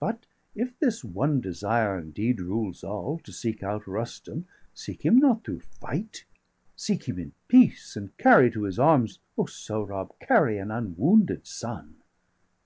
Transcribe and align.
But, 0.00 0.24
if 0.54 0.78
this 0.78 1.04
one 1.04 1.42
desire 1.42 1.98
indeed 1.98 2.40
rules 2.40 2.82
all, 2.82 3.18
To 3.18 3.30
seek 3.30 3.62
out 3.62 3.86
Rustum 3.86 4.46
seek 4.72 5.04
him 5.04 5.18
not 5.18 5.44
through 5.44 5.60
fight! 5.60 6.24
75 6.74 6.74
Seek 6.74 7.04
him 7.04 7.18
in 7.18 7.32
peace, 7.48 7.94
and 7.94 8.16
carry 8.16 8.50
to 8.52 8.62
his 8.62 8.78
arms, 8.78 9.18
O 9.36 9.44
Sohrab, 9.44 10.18
carry 10.20 10.56
an 10.56 10.70
unwounded 10.70 11.46
son! 11.46 11.96